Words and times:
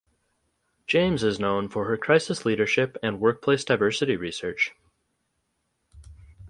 James 0.87 1.23
is 1.23 1.39
known 1.39 1.69
for 1.69 1.85
her 1.85 1.95
crisis 1.95 2.43
leadership 2.43 2.97
and 3.03 3.19
workplace 3.19 3.63
diversity 3.63 4.15
research. 4.17 4.71